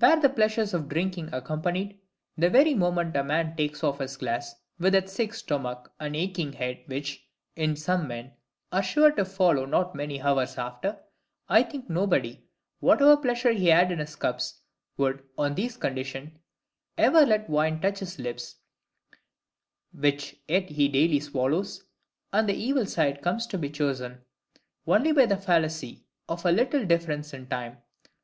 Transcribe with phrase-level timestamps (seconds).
[0.00, 2.00] Were the pleasure of drinking accompanied,
[2.36, 6.52] the very moment a man takes off his glass, with that sick stomach and aching
[6.54, 7.24] head which,
[7.54, 8.32] in some men,
[8.72, 10.98] are sure to follow not many hours after,
[11.48, 12.42] I think nobody,
[12.80, 14.58] whatever pleasure he had in his cups,
[14.96, 16.30] would, on these conditions,
[16.98, 18.56] ever let wine touch his lips;
[19.92, 21.84] which yet he daily swallows,
[22.32, 24.20] and the evil side comes to be chosen
[24.84, 27.78] only by the fallacy of a little difference in time.